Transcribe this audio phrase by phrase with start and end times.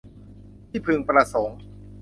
[0.69, 1.59] ที่พึงประสงค์